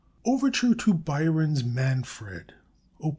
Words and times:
OVERTURE 0.25 0.73
TO 0.73 0.95
BYRON'S 0.95 1.63
"MANFRED": 1.63 2.55
Op. 3.01 3.09